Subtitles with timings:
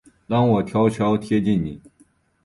[0.27, 1.79] 当我悄悄贴近你